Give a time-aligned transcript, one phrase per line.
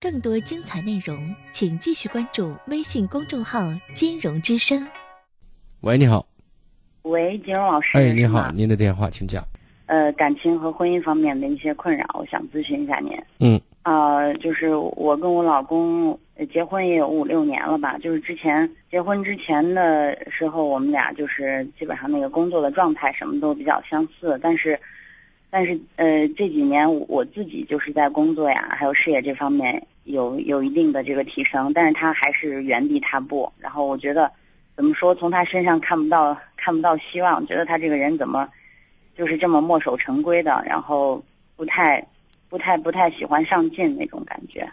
[0.00, 1.18] 更多精彩内容，
[1.52, 3.60] 请继续关注微信公众号
[3.94, 4.86] “金融之声”。
[5.82, 6.26] 喂，你好。
[7.02, 7.98] 喂，金融老师。
[7.98, 9.46] 哎，你好，您的电话，请讲。
[9.86, 13.12] 呃，感情和婚姻方面的一些困扰，我想咨询一下您。
[13.40, 13.60] 嗯。
[13.82, 16.18] 啊，就是我跟我老公
[16.50, 17.98] 结婚也有五六年了吧？
[17.98, 24.80] 就是之前结婚之前的时候，我们俩就是基本上那个工作的状态什么都比较相似，但是。
[25.48, 33.50] 但是呃这几年我自己就是在工作呀，还有事业这方面有有一定的这个提升，但是他还是原地踏步。
[33.58, 34.30] 然后我觉得，
[34.74, 38.48] 怎么说从他身上看不到看不到希望，觉得他这个人怎么
[39.16, 41.24] 就是这么墨守成规的，然后
[41.56, 42.06] 不太
[42.48, 44.68] 不太不太喜欢上进那种感觉。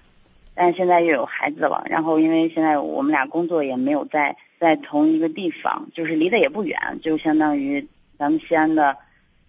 [0.55, 7.87] 但是现在又有孩子了，然后因为现在我们俩工作也没有在在同一个地方，就是离得也不远，就相当于
[8.17, 8.98] 咱们西安的。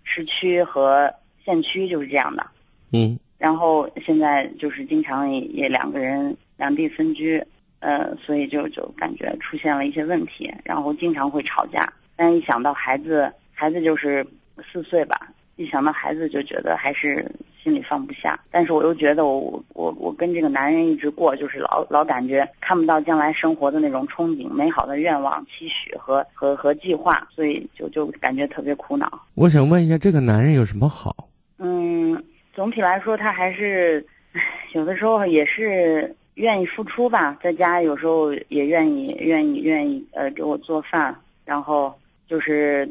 [0.05, 1.13] 市区和
[1.45, 2.47] 县区就是这样的，
[2.93, 7.45] 嗯，然后现在就是经常也也两个人两地分居，
[7.81, 11.93] 呃，所以就就感觉出现了一些问题，然后经常会吵架。
[12.15, 14.25] 但一想到孩子，孩子就是
[14.73, 17.29] 四岁吧，一想到孩子就觉得还是。
[17.65, 29.11] 心里放不下，但是我又觉得我我我跟这个男人一直过，就是老老感觉看不到将来生活的那种憧憬、美好的愿望、期许和和和计划，所以就就感觉特别苦恼。
[29.35, 31.27] 我想问一下，这个男人有什么好？
[31.57, 34.07] 嗯，总体来说，他还是
[34.75, 41.99] 有的时候也是愿意付出吧，在家有时候也愿意愿意愿意呃给我做饭，然后
[42.29, 42.87] 就是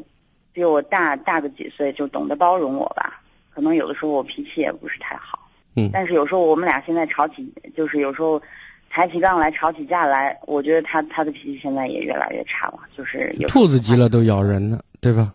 [0.52, 3.20] 比我大大个几岁，就懂得包容我吧。
[3.54, 8.42] 可能有的时候我脾气也不是太好，嗯，但是有时候我们俩现在吵起，就是有时候
[8.90, 15.32] 抬起杠来吵起架来，我觉得他他的脾气现在也越来越差了，就是兔子急了都咬人呢，对吧？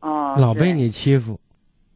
[0.00, 1.38] 哦，老被你欺负，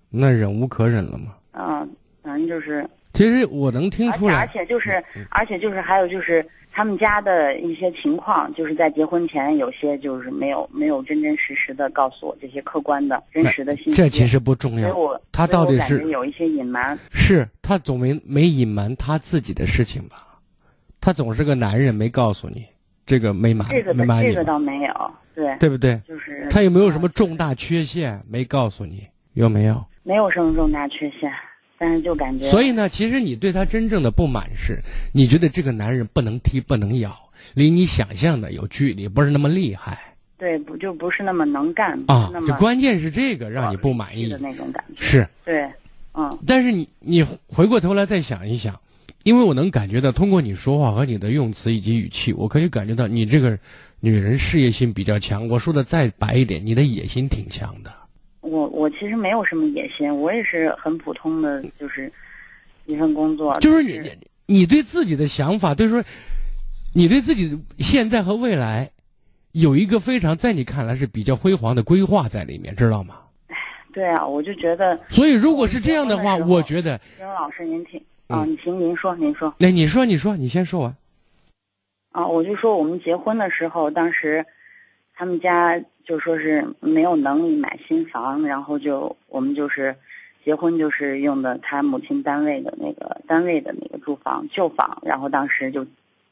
[0.08, 1.34] 那忍无可忍了嘛。
[1.52, 1.88] 嗯，
[2.22, 2.88] 反正就是。
[3.12, 6.46] 其实我能听出来，而且就是，而且就是还有就是。
[6.76, 13.92] 他们家的一些情况，就是在结婚前有些就是没有没有真真实实的告诉我这些客观的真实的信息。
[13.92, 14.92] 这其实不重要，
[15.30, 16.98] 他到底是有一些隐瞒。
[17.12, 20.40] 是他总没没隐瞒他自己的事情吧？
[21.00, 22.66] 他总是个男人，没告诉你
[23.06, 24.30] 这个没瞒，这个没瞒你。
[24.30, 26.00] 这个倒没有，对对不对？
[26.08, 29.06] 就是他有没有什么重大缺陷没告诉你？
[29.34, 29.84] 有没有？
[30.02, 31.32] 没有什么重大缺陷。
[31.76, 34.78] 但是就感觉，所以呢，其实你对他真正的不满是，
[35.12, 37.14] 你觉得这个男人不能踢不能咬，
[37.54, 39.98] 离你想象的有距离，不是那么厉害。
[40.36, 42.30] 对，不就不是那么能干啊？
[42.46, 45.04] 就关键是这个让你不满意的那种感觉。
[45.04, 45.70] 是，对，
[46.12, 46.38] 嗯。
[46.46, 48.78] 但是你你回过头来再想一想，
[49.22, 53.58] 因为我能感觉到，通过你说话和你的用词以及语气，我可以感觉到你这个
[54.00, 55.48] 女人事业心比较强。
[55.48, 57.92] 我说的再白一点，你的野心挺强的。
[58.44, 62.12] 我我其实没有什么野心，我也是很普通的，就是
[62.84, 63.58] 一份工作。
[63.60, 66.04] 就是你你你对自己的想法，就是说，
[66.92, 68.90] 你对自己现在和未来
[69.52, 73.16] 有一个非常在你看来是比较辉煌的规划在里面，知道吗？
[73.94, 75.00] 对啊，我就觉得。
[75.08, 77.00] 所以如果是这样的话，我觉得。
[77.16, 79.54] 金老师，您听啊，你行，您说，您说。
[79.56, 80.94] 那你说，你说，你先说完。
[82.12, 84.44] 啊，我就说我们结婚的时候，当时
[85.14, 85.82] 他们家。
[86.04, 89.96] 就说是没有能力买新房，然后就我们就是
[90.44, 95.86] 结婚就是用的他母亲单位的那个单位的那个住房旧房，然后当时就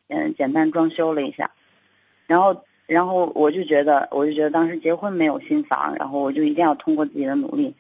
[0.09, 1.51] 嗯简单装修了一下，
[2.27, 7.75] 然后然后我就觉得我就觉得当时结婚没有新房，然后我就一定要通过自己的努力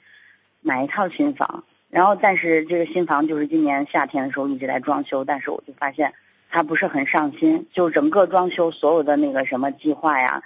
[0.62, 6.14] 买一套新房，然后但是这个新房就是今年夏天的时候一直在装修，但是我就发现
[6.48, 10.42] 他不是很上心，就整个装修所有的那个什么计划呀。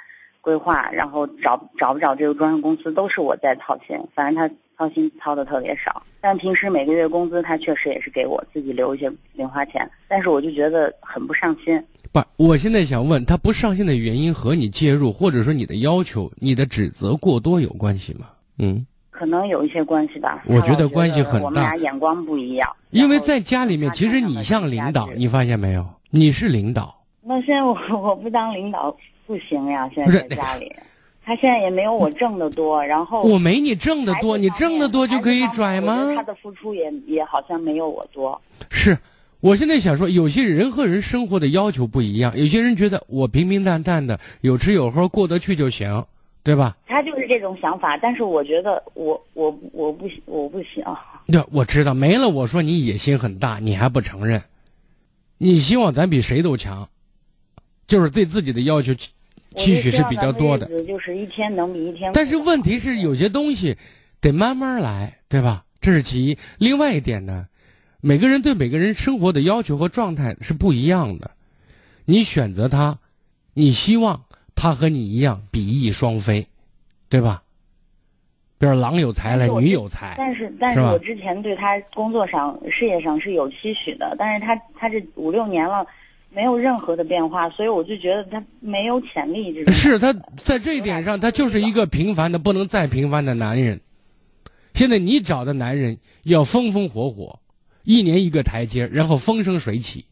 [0.47, 6.01] 规划，然后找找不找这个装修公司都是我在操心，反正他操心操的特别少。
[6.21, 11.83] 但平时每个月工资他确实也是给我自己留一些零花钱，但是我就觉得很不上心。
[12.13, 18.29] 不，我现在想问他不上心的原因和你介入，或者说你的要求、你的指责过多有关系吗？
[18.59, 20.45] 嗯，可能有一些关系吧。
[20.47, 21.45] 我觉得关系很大。
[21.45, 22.71] 我们俩眼光不一样。
[22.91, 25.85] 因为在家里面，其实你像领导，你发现没有？
[26.11, 26.95] 你是领导。
[27.21, 28.97] 那现在我 我不当领导。
[29.27, 30.73] 不行呀，现在在家里，
[31.25, 36.15] 他现在也没有我挣的多，然后我没你挣的多，你挣的多就可以拽吗？
[36.15, 38.41] 他的付出也也好像没有我多。
[38.71, 38.97] 是，
[39.41, 46.05] 我现在想说，有些人和人生活的要求不一样，有些人觉得我平平淡淡的，有吃有喝过得去就行，
[46.45, 46.77] 对吧？
[46.87, 50.85] 他就是这种想法，但是我觉得我我我不行，我不行。
[51.27, 52.29] 对，我知道没了。
[52.29, 54.41] 我说你野心很大，你还不承认？
[55.39, 56.89] 你希望咱比谁都强，
[57.89, 58.93] 就是对自己的要求。
[59.57, 62.13] 期许是比较多的，就是一天能比一天。
[62.13, 63.77] 但是问题是，有些东西
[64.21, 65.65] 得慢慢来，对吧？
[65.81, 66.39] 这是其一。
[66.59, 67.47] 另外一点呢，
[68.01, 71.31] 每个人对每个人生活的要求和状态是不一样的。
[72.05, 72.99] 你选择他，
[73.55, 74.25] 你希望
[74.55, 76.47] 他和你一样比翼双飞，
[77.09, 77.43] 对吧？
[78.59, 80.15] 比如郎有才来，女有才。
[80.17, 85.87] 但是，但是我之前对他工作上、事业上是有期许的，但是他他这五六年了，
[86.37, 89.55] 没有任何的变化，所以我就觉得他没有潜力。
[89.55, 93.81] 这种是他在这一点上，他就是一个平凡的不能再平凡的男人。
[94.75, 97.41] 现在你找的男人要风风火火，
[97.85, 100.05] 一年一个台阶，然后风生水起，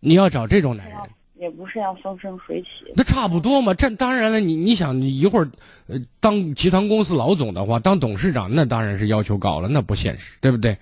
[0.00, 0.96] 你要找这种男人。
[1.38, 3.74] 也不是要风生水起，那差不多嘛。
[3.74, 5.50] 这当然了，你你想，你一会儿，
[5.88, 10.74] 呃，当集团公司老总的话，当董事长，那当然是要求高了，那不现实，对不对？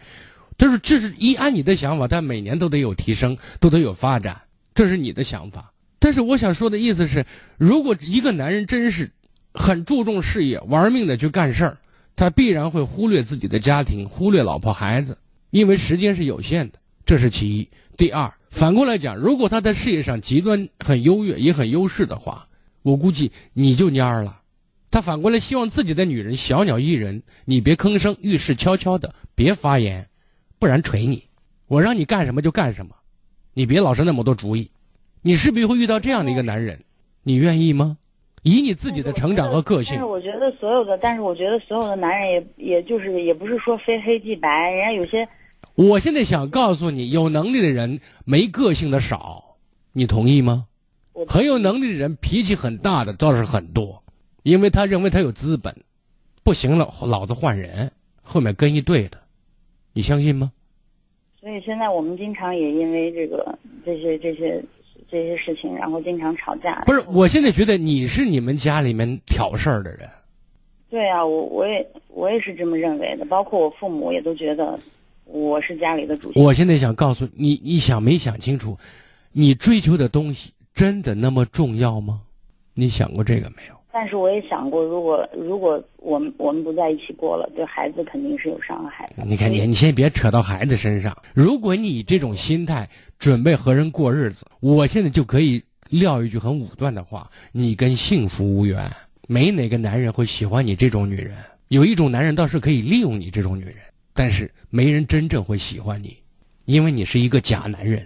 [0.56, 4.40] 就是这是一按你的想法，他每年都得有提升，都得有发展，
[4.78, 5.72] 这是你的想法。
[5.98, 7.26] 但是我想说的意思是，
[7.56, 9.10] 如果一个男人真是
[9.52, 11.78] 很注重事业，玩命的去干事儿，
[12.14, 15.18] 他必然会忽略自己的家庭，忽略老婆孩子，
[15.50, 17.68] 因为时间是有限的，这是其一。
[17.96, 18.32] 第二。
[18.50, 22.46] 反过来讲，如果他在事业上极端很优越，也很优势的话，
[22.82, 24.42] 我估计你就蔫儿了。
[24.92, 30.08] 他反过来希望自己的女人小鸟依人，你别吭声，遇事悄悄的，别发言，
[30.60, 31.24] 不然锤你。
[31.66, 32.94] 我让你干什么就干什么，
[33.58, 34.70] 你别老是那么多主意。
[35.20, 36.84] 你是不是会遇到这样的一个男人？
[37.24, 37.98] 你愿意吗？
[38.44, 39.94] 以你自己的成长和个性。
[39.96, 45.28] 但是我觉得所有的，但是我觉得所有的男人也也就是也不是说非黑即白，人家有些。
[45.74, 49.56] 我现在想告诉你，有能力的人没个性的少，
[49.90, 50.66] 你同意吗？
[51.26, 54.04] 很有能力的人脾气很大的倒是很多，
[54.44, 55.74] 因为他认为他有资本，
[56.44, 57.90] 不行了，老子换人，
[58.22, 59.18] 后面跟一队的，
[59.94, 60.52] 你相信吗？
[61.40, 64.62] 所以现在我们经常也因为这个这些这些
[65.10, 66.82] 这些事情，然后经常吵架。
[66.86, 70.08] 不是，我现在觉得你是你们家里面挑事儿的人。
[70.90, 74.78] 对啊，我我也我也是这么认为的，包括我父母也都觉得。
[75.30, 76.32] 我是家里的主。
[76.34, 78.78] 我现在想告诉你，你想没想清楚，
[79.30, 82.22] 你追求的东西真的那么重要吗？
[82.72, 83.77] 你想过这个没有？
[83.90, 89.24] 但是我也想过，如果如果我们我们不在一起过了，对孩子肯定是有伤害的。
[89.24, 91.16] 你看你，你先别扯到孩子身上。
[91.34, 92.88] 如果你以这种心态
[93.18, 98.90] 准备和人过日子，我现在就可以撂一句很武断的话：你跟幸福无缘。
[99.26, 101.36] 没哪个男人会喜欢你这种女人。
[101.68, 103.74] 有一种男人倒是可以利用你这种女人。
[104.14, 106.16] 但是没人真正会喜欢你，
[106.64, 108.04] 因为你是一个假男人，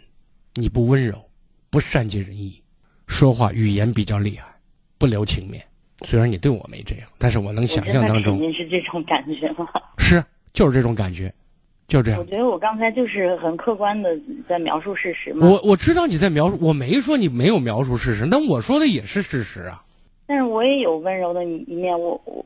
[0.56, 1.18] 你不温柔，
[1.70, 2.60] 不善解人意，
[3.06, 4.44] 说话语言比较厉害，
[4.98, 5.64] 不留情面。
[6.04, 9.68] 虽然你对我没这样，但是我能想象当中，肯定是这种感觉吗？
[9.98, 10.22] 是，
[10.52, 11.32] 就是这种感觉，
[11.88, 12.20] 就这样。
[12.20, 14.18] 我觉得我刚才就是很客观的
[14.48, 15.46] 在描述事实嘛。
[15.46, 19.82] 我我知道你在描述，我没说你没有描述事实，那我说的也是事实啊。
[20.26, 22.44] 但是我也有温柔的一面，我我。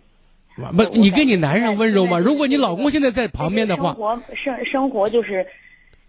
[0.75, 2.19] 不，你跟你男人温柔吗？
[2.19, 5.47] 如果你老公现在在旁边的话，生活生生活就是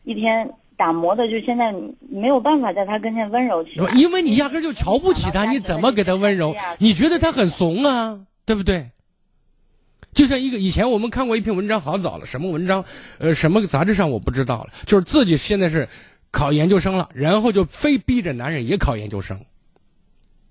[0.06, 1.76] 一天打磨的，就现在
[2.10, 3.92] 没有办法在他跟前温柔起来。
[3.94, 6.56] 因为你压根就瞧不起他，你怎么给他温柔？
[6.78, 8.92] 你觉得他很怂啊，对不对？
[10.14, 12.86] 就像一个以前我们看过一篇文章，好早了，什么文章？
[13.18, 14.70] 呃，什么杂志上我不知道了。
[14.86, 15.90] 就是自己现在是
[16.32, 19.40] 考研究生了，然后就非逼着男人也考研究生。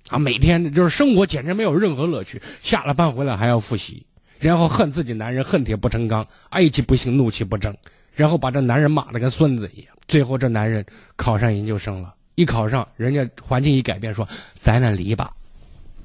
[0.09, 4.07] 啊，每天就是生活简直没有任何乐趣，下了班回来还要复习，
[4.39, 7.77] 然后恨自己男人恨铁不成钢，爱其不幸，怒其不争，
[8.17, 9.95] 然后把这男人骂的跟孙子一样。
[10.09, 10.85] 最后这男人
[11.17, 14.27] 考上研究生了，一考上，人家环境一改变，说
[14.59, 15.33] 咱俩离吧，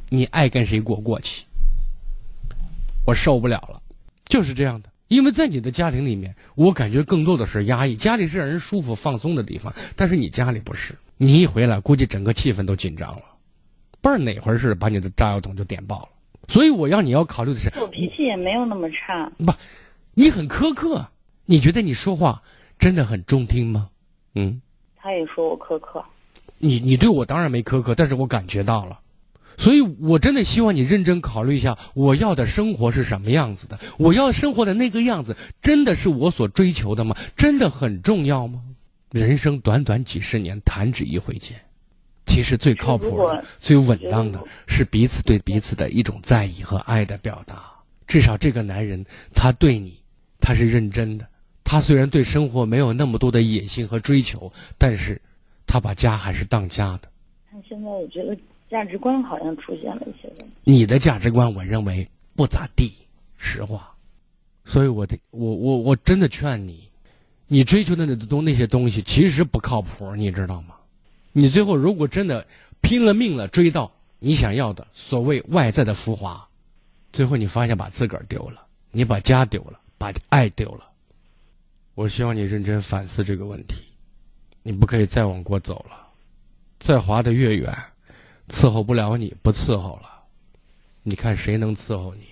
[0.10, 1.44] 你爱跟谁过过去，
[3.06, 3.82] 我受不了了，
[4.26, 4.90] 就是这样的。
[5.08, 13.24] 因为在你的家庭里面，我感觉更多的是压抑，家里是让人舒服放松的地方，但是你家里不是，你一回来，估计整个气氛都紧张了。
[14.02, 16.10] 不知道哪回事，把你的炸药桶就点爆了。
[16.48, 19.32] 所以我要你要考虑的是，我脾气也没有那么差。
[19.46, 19.54] 不，
[20.16, 21.06] 你很苛刻。
[21.52, 22.42] 你觉得你说话
[22.80, 23.90] 真的很中听吗？
[24.36, 24.62] 嗯。
[24.96, 26.02] 他也说我苛刻。
[26.60, 28.98] 你你对我当然没苛刻，但是我感觉到了。
[29.58, 33.78] 所以我真的希望你认真考虑一下，我要的生活是什么样子的？
[33.98, 37.14] 我要生活的那个样子，真的是我所追求的吗？
[37.36, 38.62] 真的很重要吗？
[39.12, 41.60] 人生短短几十年，弹指一挥间。
[42.28, 43.30] 其实最靠谱、
[43.60, 47.70] 最稳当的是彼此对彼此的一种在意和爱的表达。
[48.08, 49.06] 至少这个男人，
[49.36, 50.00] 他对你，
[50.40, 51.28] 他是认真的。
[51.72, 55.22] 他虽然对生活没有那么多的野心和追求，但是，
[55.66, 57.10] 他把家还是当家的。
[57.50, 58.38] 但现在我觉得
[58.70, 60.54] 价值观好像出现了一些问题。
[60.66, 62.92] 你的价值观，我认为不咋地，
[63.38, 63.90] 实话。
[64.66, 66.90] 所以我的，我我我真的劝你，
[67.48, 70.76] 你追求的那东那些东西其实不靠谱，你知道吗？
[71.32, 72.46] 你最后如果真的
[72.82, 76.46] 拼了命了追到你想要的所谓外在的浮华，
[77.14, 78.62] 最后你发现把自个儿丢了，
[78.92, 80.91] 你把家丢了，把爱丢了，
[81.96, 83.84] 我希望你认真反思这个问题。
[84.64, 86.08] 你不可以再往过走了，
[86.80, 87.76] 再滑得越远，
[88.48, 90.10] 伺候不了你，不伺候了，
[91.02, 92.28] 你看谁能伺候你？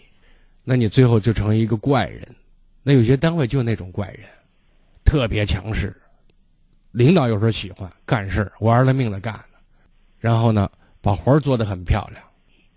[0.63, 2.27] 那你最后就成一个怪人。
[2.83, 4.27] 那有些单位就那种怪人，
[5.03, 5.95] 特别强势，
[6.91, 9.43] 领导有时候喜欢干事玩了命的干
[10.19, 10.69] 然后呢，
[11.01, 12.23] 把活做得很漂亮，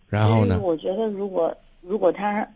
[0.09, 0.59] 然后呢？
[0.61, 2.49] 我觉得如果如果他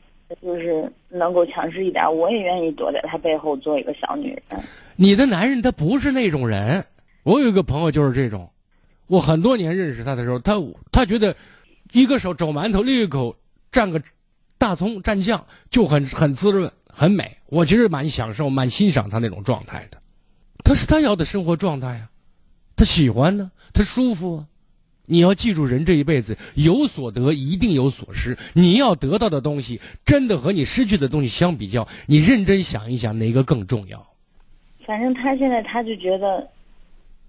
[0.42, 4.61] 就是能够强势一点，我也愿意躲在他背后做一个小女人。
[4.97, 6.85] 你的男人他不是那种人，
[7.23, 8.50] 我有一个朋友就是这种，
[9.06, 10.54] 我很多年认识他的时候，他
[10.90, 11.37] 他觉得
[11.92, 13.37] 一个手肘馒头，另一口
[13.71, 14.02] 蘸个
[14.59, 17.37] 大葱蘸酱就很很滋润很美。
[17.47, 19.99] 我其实蛮享受蛮欣赏他那种状态的，
[20.64, 22.09] 他是他要的生活状态呀，
[22.75, 24.47] 他喜欢呢，他舒服啊。
[25.07, 34.07] 你要记住，人这一辈子有所得一定有所失，你要得到的东西真的和你失去的东西相比较，你认真想一想哪个更重要。
[34.85, 36.49] 反正他现在他就觉得，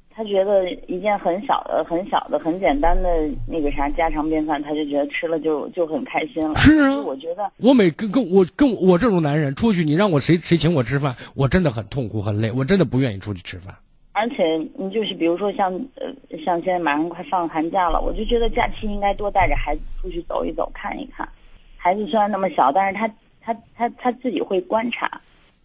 [0.09, 3.09] 他觉得一件很小的、很小的、很简单的
[3.47, 6.55] 那个啥家常便饭，他就觉得吃了就就很开心了。
[6.59, 13.75] 是啊，我觉得我每跟跟我跟我这种男人出去，你让我谁谁请我吃饭，我真的很痛苦很累，我真的不愿意出去吃饭。
[14.17, 16.11] 而且你就是比如说像呃
[16.43, 21.27] 像现在马上快放寒假了，我就觉得假期应该多带着孩子出去走一走看一看。
[21.75, 23.07] 孩子虽然那么小，但是他
[23.39, 25.21] 他他他自己会观察，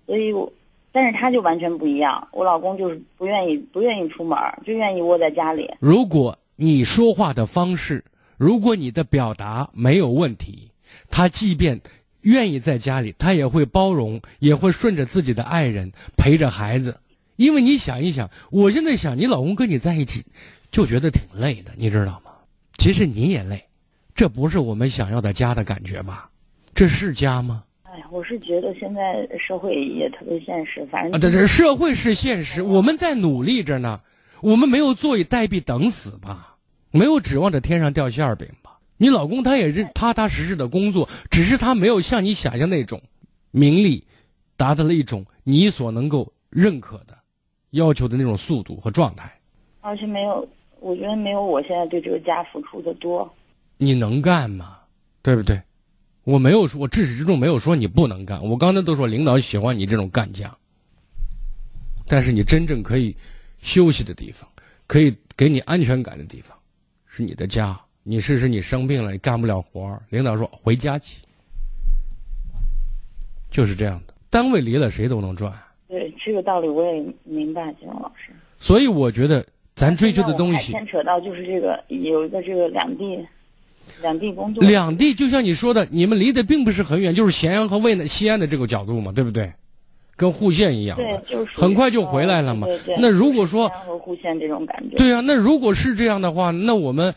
[0.07, 0.53] 所以我。
[0.95, 5.71] 但是他就完全不一样，我老公就是不愿意不愿意出门，就愿意窝在家里。
[5.81, 8.05] 如果你说话的方式，
[8.37, 10.71] 如果你的表达没有问题，
[11.09, 11.81] 他即便
[12.21, 16.99] 愿意在家里，他也会包容，也会顺着自己的爱人陪着孩子。
[17.43, 20.25] 因为你想一想，我现在想，你老公跟你在一起，
[20.71, 22.31] 就觉得挺累的，你知道吗？
[22.79, 23.65] 其实你也累，
[24.15, 26.31] 这不是我们想要的家的感觉吧？
[26.73, 27.65] 这是家吗？
[27.83, 34.01] 哎呀，我是觉得现在社会也特别现实，反正啊，对对，社会是现实，我们在努力着呢，
[34.41, 36.57] 我们没有坐以待毙等死吧，
[36.93, 38.79] 没有指望着天上掉馅饼吧。
[38.97, 43.03] 你老公他也是踏踏实实的工作，只是他没有像你想象那种
[43.51, 44.07] 名利，
[44.57, 47.19] 达到了一种你所能够认可的
[47.73, 49.31] 要求的那种速度和状态，
[49.83, 50.49] 而且没有，
[50.81, 53.31] 我觉得没有我现在对这个家付出的多。
[53.77, 54.79] 你能干吗？
[55.21, 55.61] 对不对？
[56.25, 58.43] 我没有说，我至始至终没有说你不能干。
[58.43, 60.57] 我刚才都说领导喜欢你这种干将，
[62.07, 63.17] 但是你真正可以
[63.61, 64.49] 休息的地方，
[64.87, 66.57] 可以给你安全感的地方，
[67.07, 67.79] 是你的家。
[68.05, 71.19] 你试试，你生病了，你干不了活儿，领导说回家去，
[73.51, 74.15] 就是这样的。
[74.29, 75.53] 单位离了，谁都能赚。
[75.93, 78.33] 对这个道理我也明白，金老师。
[78.59, 79.45] 所以我觉得
[79.75, 83.19] 咱追求的东西牵扯到就是这个有一个这个两地。
[84.01, 89.53] 两地工作，两地就像你说的，你们离得并不是很远，就是咸阳和渭南、西安的这个角度嘛，对不对？
[90.17, 92.67] 跟户县一样，对，就是很快就回来了嘛。
[92.99, 97.13] 那如果说和户县这种感觉，对啊，那如果是这样的话，那我们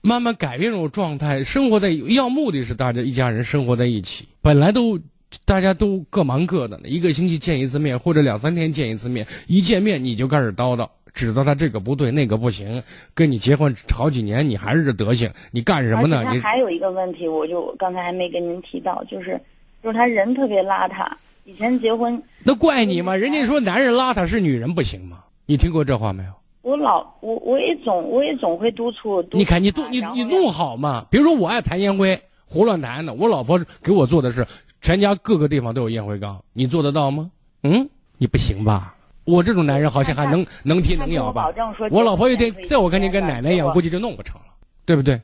[0.00, 4.96] 慢慢改变这种状态，生活在要目的是大家一家人生活在一起，本来都
[5.44, 10.88] 大家都各忙各的，一个星期见一次面或者两三天见一次面，一见面你就开始叨叨。
[11.12, 12.82] 指责他这个不对那个不行，
[13.14, 16.24] 跟你结婚好几年你还是这德行，你干什么呢？
[16.24, 19.40] 他还有一个问题，我就刚才还没跟您提到，就是
[19.80, 21.06] 就是他人特别邋遢。
[21.44, 23.14] 以前结婚那怪你吗？
[23.14, 25.18] 人家说男人邋遢是女人不行吗？
[25.46, 26.30] 你听过这话没有？
[26.62, 29.24] 我老我我也总我也总会督促。
[29.30, 31.06] 你看你督你你弄好嘛？
[31.10, 34.44] 比如说我爱弹烟灰，胡乱弹的，我老婆给我做的是
[34.84, 37.30] 全家各个地方都有烟灰缸，你做得到吗？
[37.62, 37.88] 嗯，
[38.18, 38.94] 你不行吧？
[39.24, 41.50] 我这种男人好像还能能踢能咬吧？
[41.90, 44.48] 我老婆有天在我跟前跟奶奶一样，估计就弄不成了，
[44.84, 45.18] 对不对？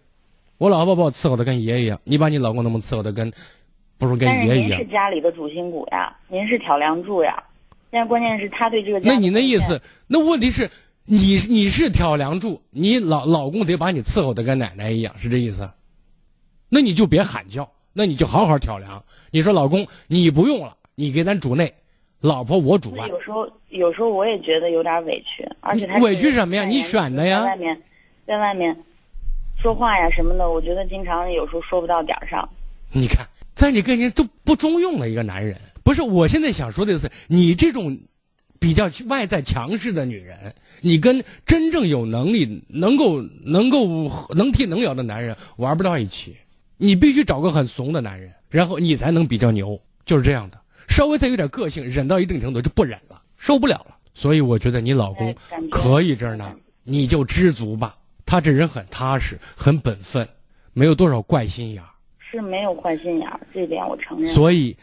[0.57, 3.31] 我老婆把我伺候的跟爷爷一样，你把你老公能不能伺候的跟，
[3.99, 4.79] 不如跟爷爷一样？
[4.81, 7.45] 您是家里的主心骨呀，您是挑梁柱呀。
[7.91, 8.99] 现在关键是他对这个。
[9.01, 9.83] 那你那意思？
[10.07, 10.71] 那问题是，
[11.05, 15.71] 你你是挑梁柱，你老老公得把你伺候的跟奶奶一样，是这意思？
[16.71, 19.03] 那你就别喊叫，那你就好好挑梁。
[19.31, 21.73] 你说老公，你不用了，你给咱主内。
[22.21, 23.09] 老婆，我主外。
[23.09, 26.65] 有时候，有时候我也觉得有点委屈，而且他委屈什么呀？
[26.65, 27.39] 你选的呀。
[27.39, 27.83] 在外面，
[28.27, 28.77] 在外面
[29.57, 32.47] 说话呀什么的，我觉得经常有时候说不到点儿上。
[32.93, 36.03] 你看，在你跟前都不中用的一个男人，不是？
[36.03, 37.99] 我现在想说的是，你这种
[38.59, 46.37] 比较外在强势的女人，你跟真正有能力、能够、能够能踢能咬的男人玩不到一起。
[46.83, 50.59] 你必须找个很怂的男人，然后你才能比较牛，就是这样的。
[50.89, 53.99] 稍微再有点个性，忍到一定程度就不忍了，受不了了。
[54.15, 55.35] 所以我觉得你老公
[55.71, 57.99] 可以这呢，你就知足吧。
[58.25, 60.27] 他这人很踏实，很本分，
[60.73, 61.89] 没有多少怪心眼儿。
[62.19, 64.33] 是没有坏心眼儿，这点我承认。
[64.33, 64.75] 所以，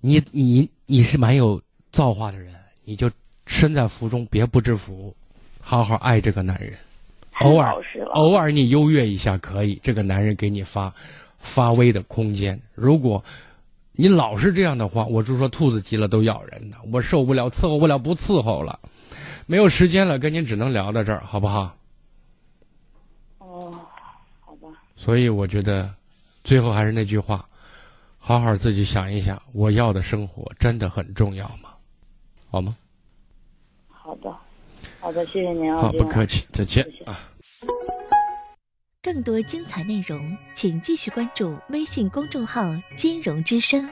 [0.00, 3.10] 你你你是蛮有造化的人，你就
[3.46, 5.16] 身在福中，别不知福，
[5.60, 6.74] 好好爱这个男人。
[7.40, 7.74] 偶尔
[8.12, 10.92] 偶尔你优越一下可以，这个男人给你发
[11.38, 12.60] 发威的空间。
[12.74, 13.22] 如果
[13.92, 18.78] 你老是这样的话，我就说兔子急了都咬人的，我受不了，伺候不了，不伺候了。
[19.46, 21.76] 没有时间了，跟您只能聊到这儿，好不好？
[23.38, 23.74] 哦，
[24.40, 25.92] 好吧，所以我觉得，
[26.44, 27.44] 最后还是那句话，
[28.18, 31.70] 好好自己想一想，我要的生活真的很重要吗？
[32.50, 32.76] 好吗？
[33.88, 34.34] 好的，
[35.02, 37.18] 好的，谢谢您啊，好，不客气，再见谢谢啊。
[39.02, 42.62] 更多精彩内容，请继续关注微信公众号
[42.96, 43.90] “金融之声”。